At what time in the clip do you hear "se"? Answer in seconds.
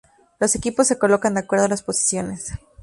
0.87-0.97